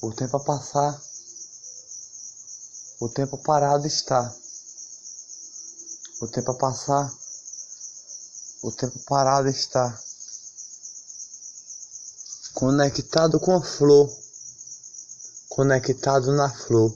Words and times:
O 0.00 0.12
tempo 0.12 0.36
a 0.36 0.40
passar. 0.40 1.02
O 3.00 3.08
tempo 3.08 3.38
parado 3.38 3.86
está. 3.86 4.34
O 6.20 6.28
tempo 6.28 6.50
a 6.50 6.54
passar. 6.54 7.12
O 8.62 8.72
tempo 8.72 8.98
parado 9.00 9.48
está. 9.48 10.00
Conectado 12.54 13.40
com 13.40 13.56
a 13.56 13.62
flor. 13.62 14.10
Conectado 15.48 16.32
na 16.32 16.48
flor. 16.50 16.94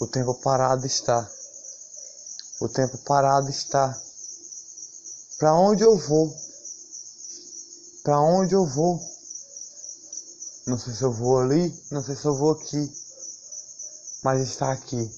O 0.00 0.06
tempo 0.06 0.34
parado 0.34 0.86
está. 0.86 1.30
O 2.60 2.68
tempo 2.68 2.96
parado 2.98 3.50
está. 3.50 4.00
Para 5.38 5.54
onde 5.54 5.82
eu 5.82 5.96
vou? 5.96 6.34
Para 8.02 8.20
onde 8.20 8.54
eu 8.54 8.64
vou? 8.64 9.17
Não 10.68 10.78
sei 10.78 10.94
se 10.94 11.02
eu 11.02 11.12
vou 11.12 11.40
ali, 11.40 11.76
não 11.90 12.04
sei 12.04 12.14
se 12.14 12.24
eu 12.24 12.36
vou 12.36 12.52
aqui, 12.52 12.92
mas 14.22 14.40
está 14.40 14.70
aqui. 14.70 15.10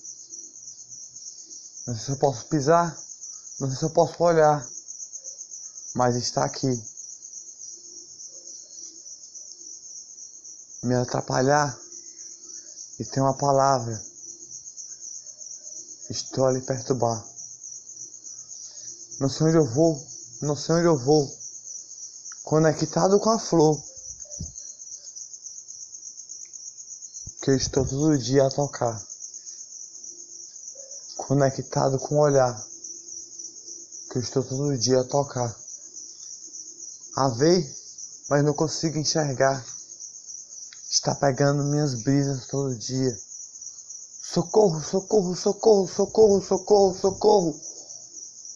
Não 1.87 1.95
sei 1.95 2.05
se 2.05 2.11
eu 2.13 2.17
posso 2.17 2.47
pisar, 2.47 2.97
não 3.59 3.69
sei 3.69 3.77
se 3.77 3.85
eu 3.85 3.91
posso 3.91 4.23
olhar, 4.23 4.67
mas 5.95 6.17
está 6.17 6.45
aqui. 6.45 6.83
Me 10.83 10.95
atrapalhar 10.95 11.79
e 12.99 13.05
tem 13.05 13.23
uma 13.23 13.37
palavra 13.37 14.11
Estou 16.11 16.45
a 16.45 16.51
lhe 16.51 16.61
perturbar. 16.61 17.25
Não 19.21 19.29
sei 19.29 19.47
onde 19.47 19.59
eu 19.59 19.65
vou, 19.65 20.05
não 20.43 20.57
sei 20.57 20.75
onde 20.75 20.87
eu 20.87 20.99
vou. 20.99 21.31
Conectado 22.43 23.21
com 23.21 23.31
a 23.31 23.39
flor. 23.39 23.81
Que 27.43 27.51
eu 27.51 27.57
estou 27.57 27.87
todo 27.87 28.19
dia 28.19 28.47
a 28.47 28.51
tocar. 28.51 29.01
Conectado 31.17 31.99
com 31.99 32.17
o 32.17 32.21
olhar. 32.21 32.67
Que 34.11 34.19
eu 34.19 34.23
estou 34.23 34.43
todo 34.43 34.79
dia 34.79 35.01
a 35.01 35.05
tocar. 35.05 35.55
A 37.17 37.29
ver, 37.29 37.69
mas 38.29 38.45
não 38.45 38.55
consigo 38.55 38.99
enxergar. 38.99 39.65
Está 40.91 41.15
pegando 41.15 41.65
minhas 41.65 42.03
brisas 42.03 42.47
todo 42.47 42.77
dia 42.77 43.17
Socorro, 44.33 44.81
socorro, 44.81 45.35
socorro, 45.35 45.89
socorro, 45.89 46.41
socorro, 46.41 46.95
socorro. 46.95 47.61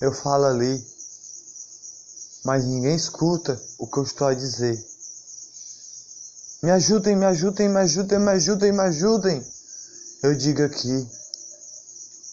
Eu 0.00 0.12
falo 0.12 0.44
ali, 0.44 0.86
mas 2.44 2.64
ninguém 2.64 2.94
escuta 2.94 3.60
o 3.80 3.88
que 3.88 3.98
eu 3.98 4.04
estou 4.04 4.28
a 4.28 4.34
dizer. 4.34 4.78
Me 6.64 6.70
ajudem, 6.70 7.14
me 7.14 7.26
ajudem, 7.26 7.68
me 7.68 7.78
ajudem, 7.80 8.18
me 8.18 8.30
ajudem, 8.30 8.72
me 8.72 8.80
ajudem. 8.80 9.46
Eu 10.22 10.34
digo 10.34 10.62
aqui, 10.62 11.06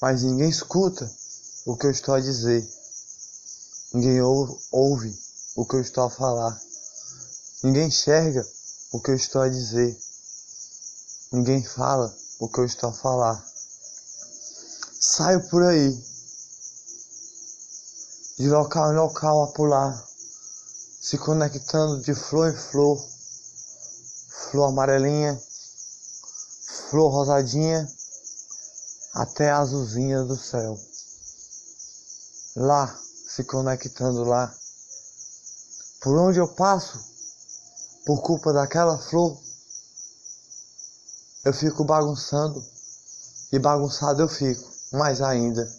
mas 0.02 0.24
ninguém 0.24 0.50
escuta 0.50 1.12
o 1.66 1.76
que 1.76 1.86
eu 1.86 1.92
estou 1.92 2.16
a 2.16 2.22
dizer. 2.22 2.66
Ninguém 3.94 4.22
ouve 4.22 5.20
o 5.58 5.66
que 5.66 5.76
eu 5.76 5.82
estou 5.82 6.06
a 6.06 6.10
falar. 6.10 6.58
Ninguém 7.62 7.90
enxerga 7.90 8.48
o 8.94 9.02
que 9.02 9.12
eu 9.12 9.16
estou 9.16 9.42
a 9.42 9.50
dizer. 9.50 10.00
Ninguém 11.34 11.62
fala 11.66 12.16
o 12.40 12.48
que 12.48 12.62
eu 12.62 12.66
estou 12.66 12.90
a 12.90 12.94
falar. 12.94 13.46
Saio 14.98 15.46
por 15.50 15.62
aí, 15.62 15.92
de 18.40 18.48
local 18.48 18.94
em 18.94 18.96
local 18.96 19.44
a 19.44 19.48
pular, 19.48 20.08
se 21.02 21.18
conectando 21.18 22.00
de 22.00 22.16
flor 22.16 22.54
em 22.54 22.56
flor, 22.56 23.12
flor 24.32 24.70
amarelinha, 24.70 25.40
flor 26.90 27.12
rosadinha, 27.12 27.88
até 29.14 29.52
a 29.52 29.60
azulzinha 29.60 30.24
do 30.24 30.38
céu. 30.38 30.80
Lá, 32.56 32.98
se 33.28 33.44
conectando 33.44 34.24
lá. 34.24 34.54
Por 36.02 36.18
onde 36.18 36.40
eu 36.40 36.48
passo, 36.48 37.00
por 38.06 38.22
culpa 38.22 38.54
daquela 38.54 38.98
flor, 38.98 39.38
eu 41.44 41.54
fico 41.54 41.84
bagunçando 41.84 42.64
e 43.52 43.60
bagunçado 43.60 44.22
eu 44.22 44.30
fico, 44.30 44.70
mais 44.94 45.22
ainda, 45.22 45.70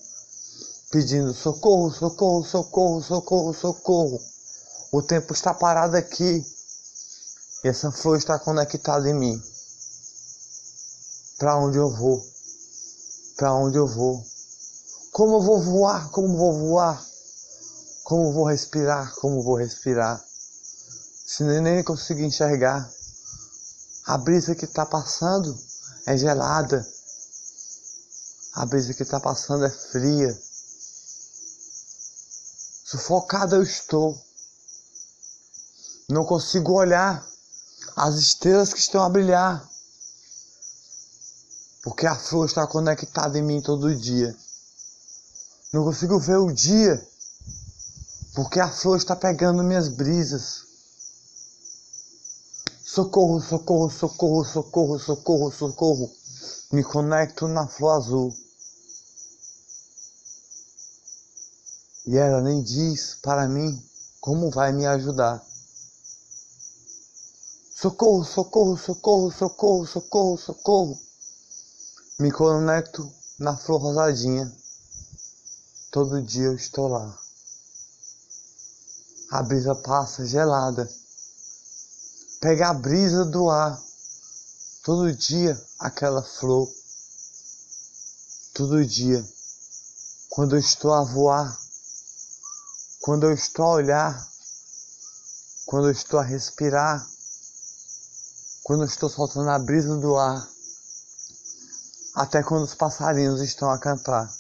pedindo 0.91 1.33
socorro, 1.33 1.91
socorro, 1.91 2.45
socorro, 2.45 3.03
socorro, 3.03 3.55
socorro. 3.55 4.21
O 4.93 5.03
tempo 5.03 5.33
está 5.33 5.55
parado 5.55 5.97
aqui 5.97 6.45
e 7.65 7.69
essa 7.69 7.93
flor 7.93 8.17
está 8.17 8.39
conectada 8.39 9.09
em 9.09 9.15
mim. 9.15 9.43
Para 11.39 11.57
onde 11.59 11.79
eu 11.79 11.91
vou? 11.91 12.25
Para 13.37 13.55
onde 13.55 13.79
eu 13.79 13.87
vou? 13.87 14.25
Como 15.13 15.37
eu 15.37 15.43
vou 15.43 15.63
voar? 15.63 16.11
Como 16.11 16.37
vou 16.37 16.59
voar? 16.59 17.07
Como 18.05 18.33
vou 18.33 18.45
respirar? 18.45 19.15
Como 19.17 19.43
vou 19.43 19.57
respirar? 19.57 20.23
Se 21.27 21.45
nem 21.45 21.83
consigo 21.85 22.21
enxergar. 22.21 22.91
A 24.07 24.19
brisa 24.19 24.55
que 24.55 24.65
está 24.65 24.85
passando 24.85 25.57
é 26.07 26.17
gelada. 26.17 26.87
A 28.55 28.67
brisa 28.67 28.93
que 28.93 29.03
está 29.03 29.21
passando 29.21 29.65
é 29.65 29.71
fria. 29.71 30.37
Sufocado 32.85 33.57
eu 33.57 33.63
estou. 33.63 34.21
Não 36.09 36.25
consigo 36.25 36.73
olhar 36.73 37.32
as 37.97 38.15
estrelas 38.17 38.73
que 38.73 38.81
estão 38.81 39.03
a 39.03 39.09
brilhar. 39.09 39.69
Porque 41.83 42.07
a 42.07 42.15
flor 42.15 42.47
está 42.47 42.67
conectada 42.67 43.39
em 43.39 43.43
mim 43.43 43.61
todo 43.61 43.95
dia. 43.95 44.37
Não 45.73 45.85
consigo 45.85 46.19
ver 46.19 46.37
o 46.37 46.53
dia. 46.53 47.05
Porque 48.35 48.61
a 48.61 48.69
flor 48.69 48.97
está 48.97 49.17
pegando 49.17 49.63
minhas 49.63 49.89
brisas. 49.89 50.63
Socorro, 52.85 53.41
socorro, 53.41 53.91
socorro, 53.91 54.45
socorro, 54.45 54.99
socorro, 54.99 55.51
socorro. 55.51 56.11
Me 56.71 56.85
conecto 56.85 57.49
na 57.49 57.67
flor 57.67 57.97
azul. 57.97 58.35
E 62.07 62.17
ela 62.17 62.41
nem 62.41 62.63
diz 62.63 63.17
para 63.23 63.49
mim 63.49 63.83
como 64.21 64.51
vai 64.51 64.73
me 64.73 64.87
ajudar. 64.87 65.45
Socorro, 67.83 68.25
socorro, 68.25 68.77
socorro, 68.77 69.33
socorro, 69.33 69.87
socorro, 69.89 70.39
socorro. 70.39 71.01
Me 72.21 72.31
conecto 72.31 73.13
na 73.41 73.57
flor 73.57 73.81
rosadinha. 73.81 74.57
Todo 75.91 76.23
dia 76.23 76.45
eu 76.45 76.55
estou 76.55 76.87
lá. 76.87 77.19
A 79.33 79.43
brisa 79.43 79.75
passa 79.75 80.25
gelada 80.25 80.89
Pega 82.41 82.69
a 82.69 82.75
brisa 82.75 83.25
do 83.25 83.51
ar. 83.51 83.77
Todo 84.85 85.13
dia 85.13 85.61
aquela 85.81 86.23
flor. 86.23 86.73
Todo 88.55 88.87
dia. 88.87 89.29
Quando 90.29 90.55
eu 90.55 90.61
estou 90.61 90.95
a 90.95 91.03
voar. 91.03 91.59
Quando 93.01 93.25
eu 93.25 93.33
estou 93.33 93.65
a 93.65 93.73
olhar. 93.73 94.29
Quando 95.67 95.89
eu 95.89 95.93
estou 95.93 96.21
a 96.21 96.23
respirar. 96.23 97.12
Quando 98.63 98.85
estou 98.85 99.09
soltando 99.09 99.51
a 99.51 99.59
brisa 99.59 99.97
do 99.97 100.17
ar. 100.17 100.49
Até 102.15 102.43
quando 102.43 102.65
os 102.65 102.75
passarinhos 102.75 103.41
estão 103.41 103.71
a 103.71 103.79
cantar. 103.79 104.31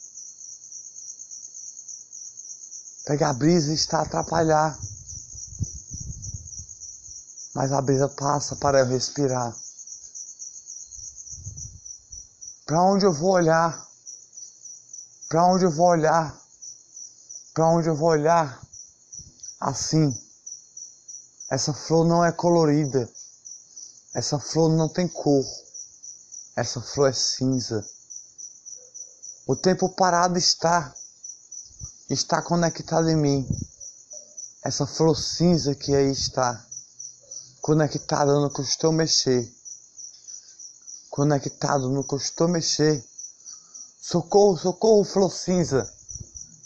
Pegar 3.06 3.31
a 3.31 3.34
brisa 3.34 3.72
está 3.72 3.99
a 3.99 4.03
atrapalhar 4.03 4.78
mas 7.55 7.71
a 7.72 7.81
brisa 7.81 8.09
passa 8.09 8.56
para 8.56 8.80
eu 8.80 8.86
respirar. 8.86 9.54
Para 12.65 12.83
onde 12.83 13.04
eu 13.04 13.13
vou 13.13 13.33
olhar? 13.33 13.86
Para 15.28 15.47
onde 15.47 15.65
eu 15.65 15.71
vou 15.71 15.89
olhar? 15.89 16.34
Para 17.53 17.69
onde 17.69 17.89
eu 17.89 17.95
vou 17.95 18.09
olhar? 18.09 18.60
Assim. 19.60 20.19
Essa 21.51 21.74
flor 21.74 22.07
não 22.07 22.24
é 22.24 22.33
colorida. 22.33 23.09
Essa 24.14 24.38
flor 24.38 24.70
não 24.70 24.88
tem 24.88 25.09
cor. 25.09 25.44
Essa 26.54 26.80
flor 26.80 27.09
é 27.09 27.12
cinza. 27.12 27.84
O 29.47 29.56
tempo 29.56 29.88
parado 29.88 30.38
está. 30.38 30.94
Está 32.10 32.42
conectado 32.42 33.09
em 33.09 33.16
mim. 33.16 33.48
Essa 34.62 34.86
flor 34.86 35.16
cinza 35.16 35.74
que 35.74 35.94
aí 35.94 36.12
está 36.12 36.62
conectado 37.62 38.41
no 38.41 38.50
custou 38.50 38.92
mexer. 38.92 39.50
Conectado 41.09 41.88
no 41.88 42.04
custou 42.04 42.48
mexer. 42.48 43.03
Socorro, 44.00 44.59
socorro, 44.59 45.04
flor 45.04 45.32
cinza. 45.32 45.91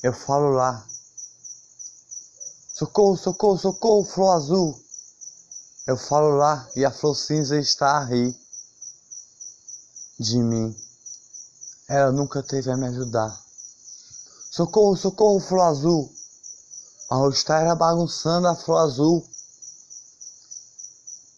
Eu 0.03 0.13
falo 0.13 0.51
lá. 0.51 0.85
Socorro, 2.75 3.17
socorro, 3.17 3.59
socorro, 3.59 4.05
flor 4.05 4.37
azul. 4.37 4.86
Eu 5.87 5.97
falo 5.97 6.37
lá 6.37 6.69
e 6.75 6.85
a 6.85 6.91
flor 6.91 7.15
cinza 7.15 7.57
está 7.57 7.99
a 7.99 8.05
rir 8.05 8.37
de 10.19 10.43
mim. 10.43 10.77
Ela 11.89 12.11
nunca 12.11 12.43
teve 12.43 12.73
a 12.73 12.77
me 12.77 12.89
ajudar. 12.89 13.41
Socorro, 14.51 14.97
socorro, 14.97 15.39
flor 15.39 15.61
azul. 15.61 16.13
A 17.09 17.15
Rostar 17.15 17.63
era 17.63 17.77
bagunçando 17.77 18.49
a 18.49 18.57
flor 18.57 18.79
azul. 18.79 19.25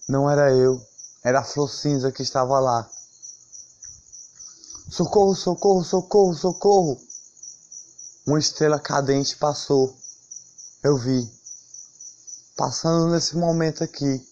Não 0.09 0.31
era 0.31 0.51
eu, 0.51 0.81
era 1.23 1.41
a 1.41 1.45
flor 1.45 1.69
cinza 1.69 2.11
que 2.11 2.23
estava 2.23 2.59
lá. 2.59 2.89
Socorro, 4.91 5.35
socorro, 5.35 5.85
socorro, 5.85 6.35
socorro. 6.35 6.99
Uma 8.27 8.39
estrela 8.39 8.81
cadente 8.81 9.37
passou. 9.37 9.95
Eu 10.83 10.97
vi. 10.97 11.31
Passando 12.57 13.11
nesse 13.11 13.37
momento 13.37 13.85
aqui. 13.85 14.27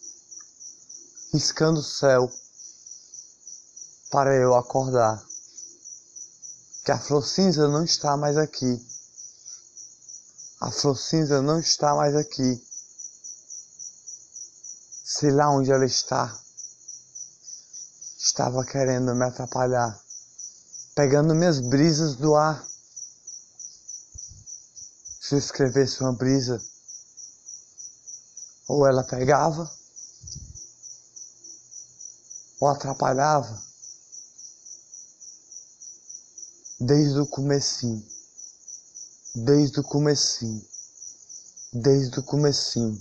Riscando 1.33 1.81
o 1.81 1.85
céu. 1.85 2.31
Para 4.11 4.35
eu 4.35 4.55
acordar. 4.55 5.25
Que 6.85 6.93
a 6.93 6.99
flor 6.99 7.27
cinza 7.27 7.69
não 7.69 7.85
está 7.85 8.17
mais 8.17 8.37
aqui. 8.37 8.85
A 10.61 10.71
flor 10.71 10.97
cinza 10.97 11.43
não 11.43 11.59
está 11.59 11.95
mais 11.95 12.15
aqui. 12.15 12.65
Sei 15.05 15.31
lá 15.31 15.51
onde 15.51 15.71
ela 15.73 15.85
está. 15.85 16.39
Estava 18.19 18.65
querendo 18.65 19.15
me 19.15 19.25
atrapalhar 19.25 20.01
pegando 20.97 21.35
minhas 21.35 21.61
brisas 21.61 22.17
do 22.17 22.35
ar. 22.35 22.67
Se 25.21 25.35
eu 25.35 25.39
escrevesse 25.39 26.01
uma 26.01 26.13
brisa, 26.15 26.59
ou 28.67 28.87
ela 28.87 29.05
pegava, 29.05 29.71
ou 32.61 32.69
atrapalhava, 32.69 33.63
desde 36.81 37.19
o 37.19 37.27
comecinho, 37.27 38.05
desde 39.35 39.81
o 39.81 39.83
comecinho, 39.83 40.65
desde 41.73 42.19
o 42.19 42.23
comecinho. 42.23 42.99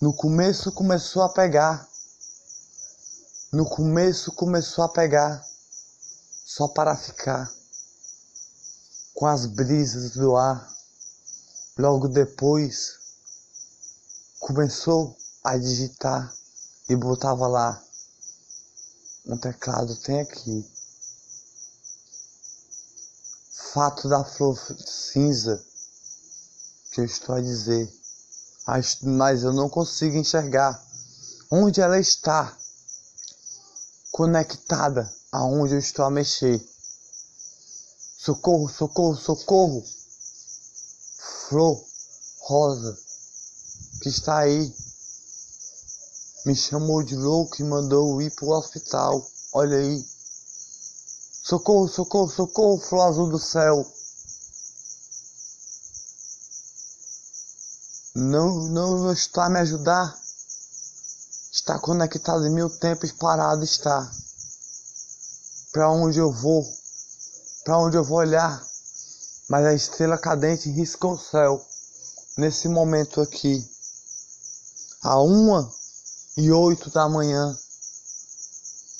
No 0.00 0.12
começo 0.12 0.72
começou 0.72 1.22
a 1.22 1.28
pegar, 1.28 1.88
no 3.52 3.64
começo 3.64 4.32
começou 4.32 4.84
a 4.84 4.88
pegar 4.88 5.44
só 6.44 6.68
para 6.68 6.96
ficar 6.96 7.52
com 9.14 9.26
as 9.26 9.46
brisas 9.46 10.12
do 10.12 10.36
ar. 10.36 10.70
Logo 11.78 12.08
depois 12.08 12.98
começou 14.40 15.16
a 15.44 15.56
digitar 15.56 16.34
e 16.88 16.96
botava 16.96 17.46
lá 17.46 17.82
um 19.26 19.36
teclado 19.36 19.94
tem 19.96 20.20
aqui. 20.20 20.66
Fato 23.72 24.08
da 24.08 24.24
flor 24.24 24.58
cinza 24.86 25.64
que 26.92 27.00
eu 27.00 27.04
estou 27.04 27.36
a 27.36 27.40
dizer, 27.40 27.90
mas 29.02 29.42
eu 29.42 29.52
não 29.52 29.68
consigo 29.68 30.16
enxergar 30.16 30.82
onde 31.50 31.80
ela 31.80 31.98
está 31.98 32.56
conectada 34.10 35.10
aonde 35.30 35.74
eu 35.74 35.78
estou 35.78 36.04
a 36.04 36.10
mexer. 36.10 36.62
Socorro, 38.18 38.68
socorro, 38.68 39.16
socorro. 39.16 39.84
Flor 41.48 41.82
rosa 42.40 42.98
que 44.02 44.08
está 44.08 44.38
aí 44.38 44.74
me 46.44 46.56
chamou 46.56 47.02
de 47.02 47.14
louco 47.14 47.60
e 47.60 47.64
mandou 47.64 48.20
ir 48.20 48.30
para 48.34 48.46
o 48.46 48.50
hospital. 48.50 49.30
Olha 49.52 49.76
aí. 49.76 50.04
Socorro, 51.42 51.88
socorro, 51.88 52.30
socorro, 52.30 52.80
flor 52.80 53.08
azul 53.08 53.28
do 53.28 53.38
céu. 53.38 53.86
Não, 58.14 58.68
não 58.68 59.12
está 59.12 59.46
a 59.46 59.50
me 59.50 59.60
ajudar. 59.60 60.18
Está 61.52 61.78
conectado 61.78 62.46
em 62.46 62.50
mil 62.50 62.70
tempos 62.70 63.12
parado 63.12 63.62
está 63.64 64.10
para 65.72 65.90
onde 65.90 66.18
eu 66.18 66.30
vou, 66.30 66.62
para 67.64 67.78
onde 67.78 67.96
eu 67.96 68.04
vou 68.04 68.18
olhar. 68.18 68.62
Mas 69.48 69.64
a 69.64 69.74
estrela 69.74 70.18
cadente 70.18 70.70
riscou 70.70 71.14
o 71.14 71.18
céu 71.18 71.66
nesse 72.36 72.68
momento 72.68 73.20
aqui, 73.20 73.68
a 75.02 75.20
uma 75.20 75.70
e 76.36 76.50
oito 76.50 76.90
da 76.90 77.08
manhã, 77.08 77.56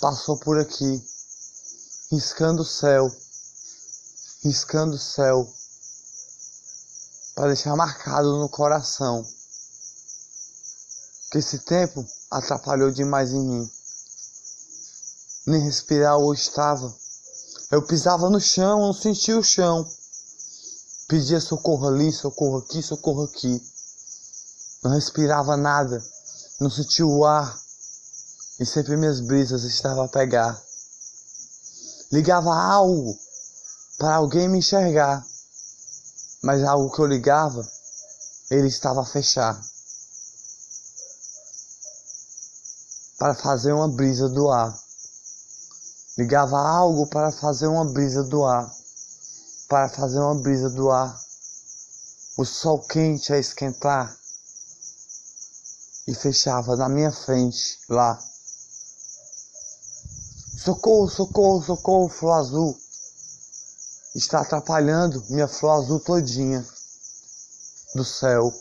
passou 0.00 0.38
por 0.38 0.58
aqui, 0.58 1.02
riscando 2.10 2.62
o 2.62 2.66
céu, 2.66 3.10
riscando 4.42 4.96
o 4.96 4.98
céu, 4.98 5.52
para 7.34 7.48
deixar 7.48 7.74
marcado 7.76 8.38
no 8.38 8.48
coração 8.48 9.26
que 11.30 11.38
esse 11.38 11.60
tempo 11.60 12.06
atrapalhou 12.30 12.90
demais 12.90 13.32
em 13.32 13.40
mim 13.40 13.70
nem 15.46 15.60
respirar 15.60 16.16
ou 16.18 16.32
estava. 16.32 16.94
Eu 17.70 17.82
pisava 17.82 18.30
no 18.30 18.40
chão, 18.40 18.80
não 18.80 18.92
sentia 18.92 19.38
o 19.38 19.42
chão. 19.42 19.86
Pedia 21.08 21.40
socorro 21.40 21.88
ali, 21.88 22.12
socorro 22.12 22.58
aqui, 22.58 22.82
socorro 22.82 23.24
aqui. 23.24 23.62
Não 24.82 24.92
respirava 24.92 25.56
nada, 25.56 26.02
não 26.60 26.70
sentia 26.70 27.06
o 27.06 27.24
ar. 27.24 27.60
E 28.60 28.66
sempre 28.66 28.96
minhas 28.96 29.20
brisas 29.20 29.64
estavam 29.64 30.04
a 30.04 30.08
pegar. 30.08 30.60
Ligava 32.12 32.54
algo 32.54 33.18
para 33.98 34.16
alguém 34.16 34.48
me 34.48 34.58
enxergar. 34.58 35.24
Mas 36.42 36.62
algo 36.62 36.90
que 36.90 37.00
eu 37.00 37.06
ligava, 37.06 37.66
ele 38.50 38.68
estava 38.68 39.02
a 39.02 39.06
fechar. 39.06 39.60
Para 43.18 43.34
fazer 43.34 43.72
uma 43.72 43.88
brisa 43.88 44.28
do 44.28 44.50
ar. 44.50 44.76
Ligava 46.18 46.58
algo 46.58 47.06
para 47.06 47.32
fazer 47.32 47.66
uma 47.66 47.84
brisa 47.84 48.22
do 48.24 48.44
ar. 48.44 48.70
Para 49.68 49.88
fazer 49.88 50.18
uma 50.18 50.34
brisa 50.34 50.68
do 50.70 50.90
ar. 50.90 51.18
O 52.36 52.44
sol 52.44 52.80
quente 52.80 53.32
a 53.32 53.38
esquentar. 53.38 54.21
E 56.06 56.14
fechava 56.14 56.76
na 56.76 56.88
minha 56.88 57.12
frente, 57.12 57.78
lá. 57.88 58.18
Socorro, 60.56 61.08
socorro, 61.08 61.62
socorro, 61.62 62.08
flor 62.08 62.38
azul. 62.38 62.78
Está 64.14 64.40
atrapalhando 64.40 65.24
minha 65.30 65.48
flor 65.48 65.82
azul 65.82 66.00
todinha 66.00 66.66
do 67.94 68.04
céu. 68.04 68.52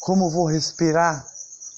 Como 0.00 0.30
vou 0.30 0.46
respirar 0.46 1.26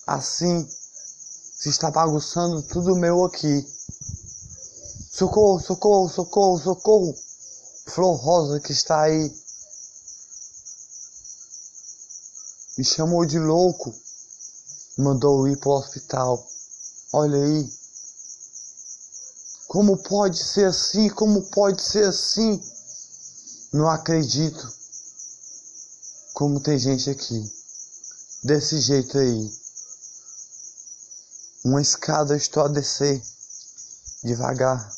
assim 0.06 0.66
se 0.66 1.68
está 1.68 1.90
bagunçando 1.90 2.62
tudo 2.62 2.96
meu 2.96 3.24
aqui? 3.24 3.66
Socorro, 5.10 5.60
socorro, 5.60 6.08
socorro, 6.08 6.58
socorro. 6.58 7.14
Flor 7.86 8.16
Rosa 8.16 8.60
que 8.60 8.72
está 8.72 9.02
aí. 9.02 9.32
Me 12.76 12.84
chamou 12.84 13.24
de 13.24 13.38
louco. 13.38 14.03
Mandou 14.96 15.48
ir 15.48 15.58
para 15.58 15.70
o 15.70 15.76
hospital. 15.76 16.48
Olha 17.12 17.36
aí. 17.36 17.72
Como 19.66 19.96
pode 19.96 20.38
ser 20.38 20.66
assim? 20.66 21.08
Como 21.10 21.42
pode 21.50 21.82
ser 21.82 22.04
assim? 22.04 22.62
Não 23.72 23.90
acredito. 23.90 24.72
Como 26.32 26.60
tem 26.60 26.78
gente 26.78 27.10
aqui. 27.10 27.52
Desse 28.44 28.80
jeito 28.80 29.18
aí. 29.18 29.52
Uma 31.64 31.82
escada 31.82 32.34
eu 32.34 32.38
estou 32.38 32.64
a 32.64 32.68
descer. 32.68 33.20
Devagar. 34.22 34.92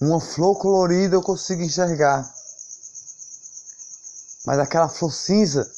Uma 0.00 0.20
flor 0.20 0.56
colorida 0.58 1.16
eu 1.16 1.22
consigo 1.22 1.60
enxergar. 1.60 2.34
Mas 4.46 4.58
aquela 4.58 4.88
flor 4.88 5.12
cinza 5.12 5.70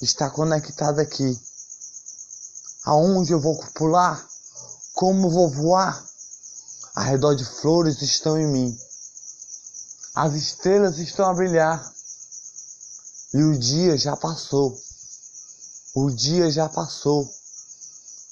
está 0.00 0.30
conectada 0.30 1.02
aqui. 1.02 1.40
Aonde 2.86 3.32
eu 3.32 3.40
vou 3.40 3.56
pular? 3.74 4.24
Como 4.94 5.28
vou 5.28 5.50
voar? 5.50 6.06
Ao 6.94 7.02
redor 7.02 7.34
de 7.34 7.44
flores 7.44 8.00
estão 8.00 8.38
em 8.38 8.46
mim. 8.46 8.80
As 10.14 10.34
estrelas 10.34 10.98
estão 10.98 11.28
a 11.28 11.34
brilhar. 11.34 11.92
E 13.34 13.42
o 13.42 13.58
dia 13.58 13.98
já 13.98 14.16
passou. 14.16 14.80
O 15.96 16.10
dia 16.10 16.48
já 16.48 16.68
passou. 16.68 17.28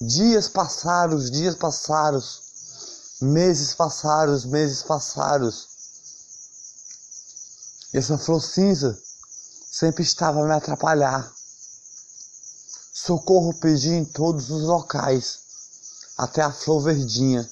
Dias 0.01 0.49
passaram, 0.49 1.19
dias 1.19 1.57
passaram. 1.57 2.23
Meses 3.23 3.75
passaram, 3.75 4.41
meses 4.47 4.85
passaram. 4.85 5.53
E 7.93 7.99
essa 7.99 8.17
flor 8.17 8.41
cinza 8.41 8.97
sempre 9.69 10.05
estava 10.05 10.41
a 10.41 10.47
me 10.47 10.53
atrapalhar. 10.53 11.29
Socorro 13.07 13.53
pedi 13.53 13.91
em 13.91 14.03
todos 14.03 14.49
os 14.49 14.63
locais, 14.63 15.41
até 16.17 16.41
a 16.41 16.51
flor 16.51 16.85
verdinha, 16.85 17.47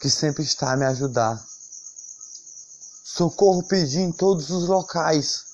que 0.00 0.10
sempre 0.10 0.42
está 0.42 0.72
a 0.72 0.76
me 0.76 0.84
ajudar. 0.84 1.40
Socorro 3.04 3.62
pedi 3.62 4.00
em 4.00 4.10
todos 4.10 4.50
os 4.50 4.66
locais, 4.66 5.44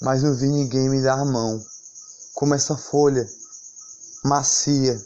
mas 0.00 0.24
não 0.24 0.34
vi 0.34 0.48
ninguém 0.48 0.88
me 0.88 1.00
dar 1.00 1.20
a 1.20 1.24
mão, 1.24 1.64
como 2.34 2.56
essa 2.56 2.76
folha 2.76 3.24
macia, 4.24 5.00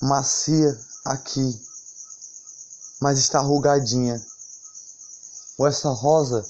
macia 0.00 0.80
aqui, 1.06 1.60
mas 3.00 3.18
está 3.18 3.40
rugadinha. 3.40 4.24
Ou 5.58 5.66
essa 5.66 5.88
rosa 5.88 6.46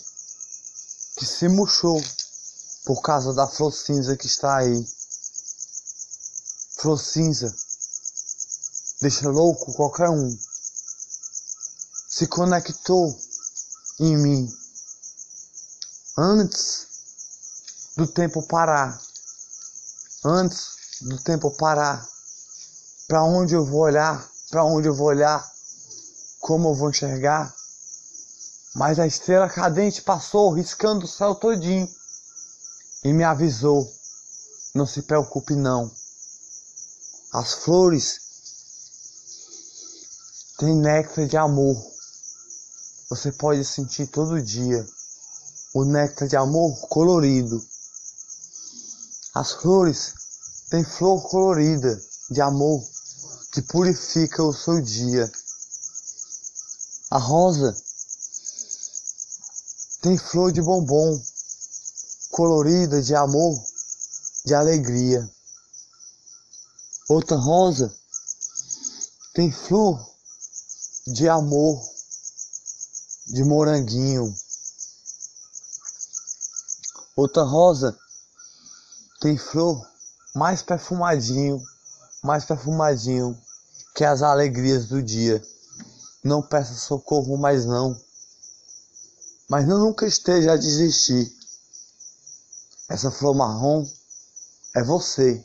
que 1.17 1.25
se 1.25 1.49
murchou 1.49 1.99
por 2.85 3.00
causa 3.00 3.33
da 3.33 3.47
flor 3.47 3.73
cinza 3.73 4.17
que 4.17 4.26
está 4.26 4.57
aí. 4.59 4.87
Flor 6.76 6.99
cinza 6.99 7.55
deixa 9.00 9.29
louco 9.29 9.73
qualquer 9.75 10.09
um. 10.09 10.38
Se 12.09 12.26
conectou 12.26 13.19
em 14.00 14.17
mim 14.17 14.57
antes 16.17 16.87
do 17.97 18.07
tempo 18.07 18.43
parar. 18.43 19.00
Antes 20.25 20.76
do 21.03 21.19
tempo 21.23 21.50
parar. 21.50 22.07
Para 23.07 23.25
onde 23.25 23.55
eu 23.55 23.64
vou 23.64 23.81
olhar? 23.81 24.26
Para 24.50 24.64
onde 24.64 24.88
eu 24.88 24.95
vou 24.95 25.09
olhar? 25.09 25.53
Como 26.41 26.69
eu 26.69 26.75
vou 26.75 26.91
enxergar? 26.91 27.55
Mas 28.75 28.99
a 28.99 29.07
estrela 29.07 29.49
cadente 29.49 30.03
passou 30.03 30.50
riscando 30.50 31.05
o 31.05 31.09
céu 31.09 31.35
todinho 31.35 31.88
e 33.04 33.12
me 33.12 33.23
avisou: 33.23 33.87
não 34.75 34.87
se 34.87 35.02
preocupe 35.02 35.54
não. 35.54 35.92
As 37.32 37.52
flores 37.52 38.20
têm 40.58 40.75
néctar 40.75 41.26
de 41.26 41.37
amor. 41.37 41.76
Você 43.11 43.30
pode 43.30 43.64
sentir 43.64 44.06
todo 44.06 44.42
dia 44.42 44.84
o 45.75 45.84
néctar 45.84 46.26
de 46.26 46.37
amor 46.37 46.75
colorido. 46.88 47.62
As 49.34 49.52
flores 49.52 50.14
têm 50.70 50.82
flor 50.82 51.28
colorida 51.28 52.00
de 52.30 52.40
amor 52.40 52.82
que 53.52 53.61
purifica 53.62 54.42
o 54.42 54.52
seu 54.52 54.80
dia. 54.80 55.30
A 57.11 57.18
rosa 57.18 57.76
tem 60.00 60.16
flor 60.16 60.52
de 60.52 60.62
bombom, 60.62 61.20
colorida 62.35 63.00
de 63.00 63.14
amor, 63.14 63.64
de 64.45 64.53
alegria. 64.57 65.31
Outra 67.09 67.37
rosa 67.37 67.95
tem 69.33 69.53
flor 69.53 70.05
de 71.07 71.29
amor, 71.29 71.81
de 73.29 73.45
moranguinho. 73.45 74.35
Outra 77.14 77.45
rosa 77.45 77.97
tem 79.21 79.38
flor 79.38 79.81
mais 80.35 80.61
perfumadinho, 80.61 81.62
mais 82.21 82.45
perfumadinho 82.45 83.41
que 83.95 84.03
as 84.05 84.23
alegrias 84.23 84.87
do 84.88 85.00
dia. 85.00 85.41
Não 86.25 86.43
peça 86.43 86.75
socorro 86.75 87.37
mais 87.37 87.64
não 87.64 87.97
mas 89.49 89.69
não 89.69 89.79
nunca 89.79 90.07
esteja 90.07 90.53
a 90.53 90.57
desistir. 90.57 91.31
Essa 92.95 93.11
flor 93.11 93.35
marrom 93.35 93.85
é 94.73 94.85
você. 94.85 95.45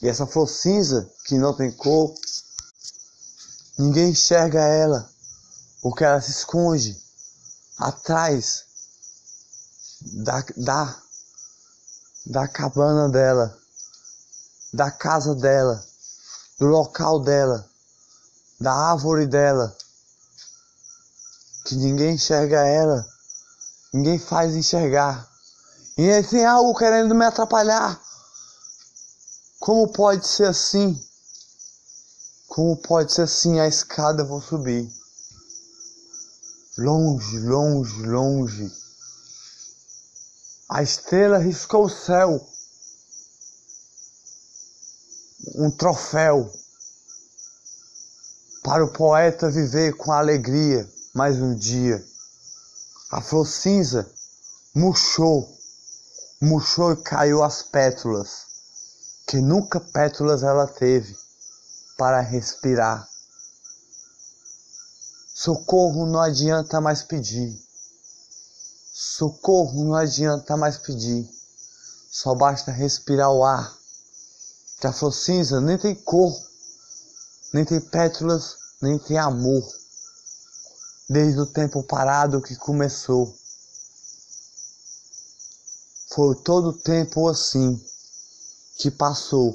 E 0.00 0.08
essa 0.08 0.28
flor 0.28 0.48
cinza, 0.48 1.10
que 1.24 1.36
não 1.36 1.52
tem 1.52 1.72
cor, 1.72 2.14
ninguém 3.76 4.10
enxerga 4.10 4.60
ela, 4.60 5.10
porque 5.82 6.04
ela 6.04 6.20
se 6.20 6.30
esconde 6.30 6.96
atrás 7.76 8.64
da, 10.22 10.44
da, 10.56 11.02
da 12.26 12.46
cabana 12.46 13.08
dela, 13.08 13.58
da 14.72 14.88
casa 14.88 15.34
dela, 15.34 15.84
do 16.60 16.66
local 16.66 17.18
dela, 17.18 17.68
da 18.60 18.72
árvore 18.72 19.26
dela 19.26 19.76
que 21.64 21.74
ninguém 21.74 22.14
enxerga 22.14 22.64
ela, 22.64 23.04
ninguém 23.92 24.16
faz 24.16 24.54
enxergar. 24.54 25.34
E 25.98 26.10
aí 26.10 26.22
tem 26.22 26.44
algo 26.44 26.76
querendo 26.78 27.14
me 27.14 27.24
atrapalhar. 27.24 27.98
Como 29.58 29.88
pode 29.88 30.26
ser 30.26 30.44
assim? 30.44 31.02
Como 32.46 32.76
pode 32.76 33.12
ser 33.12 33.22
assim? 33.22 33.58
A 33.58 33.66
escada 33.66 34.22
eu 34.22 34.26
vou 34.26 34.42
subir. 34.42 34.92
Longe, 36.76 37.40
longe, 37.40 38.02
longe. 38.02 38.72
A 40.68 40.82
estrela 40.82 41.38
riscou 41.38 41.86
o 41.86 41.90
céu. 41.90 42.46
Um 45.54 45.70
troféu 45.70 46.52
para 48.62 48.84
o 48.84 48.92
poeta 48.92 49.50
viver 49.50 49.96
com 49.96 50.12
alegria 50.12 50.86
mais 51.14 51.40
um 51.40 51.54
dia. 51.54 52.04
A 53.10 53.22
flor 53.22 53.46
cinza 53.46 54.10
murchou, 54.74 55.55
murchou 56.46 56.92
e 56.92 56.96
caiu 56.96 57.42
as 57.42 57.60
pétalas, 57.60 58.46
que 59.26 59.40
nunca 59.40 59.80
pétalas 59.80 60.44
ela 60.44 60.68
teve 60.68 61.16
para 61.98 62.20
respirar. 62.20 63.08
Socorro 65.34 66.06
não 66.06 66.20
adianta 66.20 66.80
mais 66.80 67.02
pedir. 67.02 67.60
Socorro 68.92 69.84
não 69.84 69.94
adianta 69.96 70.56
mais 70.56 70.78
pedir. 70.78 71.28
Só 72.10 72.32
basta 72.34 72.70
respirar 72.70 73.30
o 73.32 73.44
ar. 73.44 73.76
Que 74.80 74.86
a 74.86 74.92
flor 74.92 75.12
cinza 75.12 75.60
nem 75.60 75.76
tem 75.76 75.96
cor, 75.96 76.32
nem 77.52 77.64
tem 77.64 77.80
pétalas, 77.80 78.56
nem 78.80 78.98
tem 78.98 79.18
amor 79.18 79.64
desde 81.08 81.40
o 81.40 81.46
tempo 81.46 81.82
parado 81.82 82.40
que 82.40 82.54
começou. 82.54 83.34
Foi 86.16 86.34
todo 86.34 86.68
o 86.68 86.72
tempo 86.72 87.28
assim 87.28 87.78
que 88.78 88.90
passou, 88.90 89.54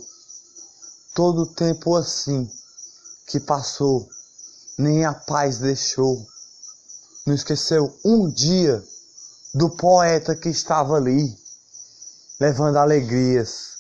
todo 1.16 1.42
o 1.42 1.48
tempo 1.48 1.96
assim 1.96 2.48
que 3.26 3.40
passou, 3.40 4.08
nem 4.78 5.04
a 5.04 5.12
paz 5.12 5.58
deixou. 5.58 6.24
Não 7.26 7.34
esqueceu 7.34 7.92
um 8.06 8.30
dia 8.30 8.80
do 9.56 9.72
poeta 9.72 10.36
que 10.36 10.50
estava 10.50 10.98
ali, 10.98 11.36
levando 12.40 12.78
alegrias. 12.78 13.78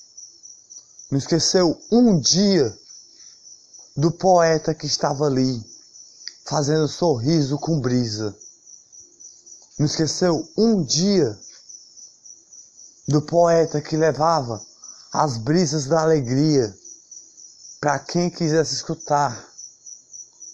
Não 1.11 1.19
esqueceu 1.19 1.79
um 1.91 2.19
dia 2.19 2.75
do 3.95 4.11
poeta 4.11 4.73
que 4.73 4.87
estava 4.87 5.27
ali, 5.27 5.63
fazendo 6.45 6.87
sorriso 6.87 7.59
com 7.59 7.79
brisa. 7.79 8.35
Não 9.77 9.85
esqueceu 9.85 10.49
um 10.57 10.81
dia 10.83 11.39
do 13.11 13.21
poeta 13.21 13.81
que 13.81 13.97
levava 13.97 14.61
as 15.11 15.37
brisas 15.37 15.85
da 15.85 16.01
alegria 16.01 16.73
para 17.81 17.99
quem 17.99 18.29
quisesse 18.29 18.75
escutar 18.75 19.45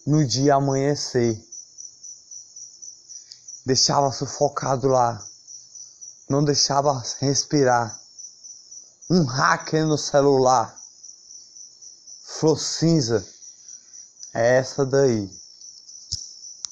no 0.08 0.26
dia 0.26 0.56
amanhecer. 0.56 1.40
Deixava 3.66 4.12
sufocado 4.12 4.88
lá, 4.88 5.24
não 6.28 6.44
deixava 6.44 7.04
respirar. 7.20 8.00
Um 9.10 9.24
hacker 9.24 9.86
no 9.86 9.98
celular. 9.98 10.76
Flor 12.24 12.60
cinza 12.60 13.26
é 14.34 14.58
essa 14.58 14.86
daí. 14.86 15.30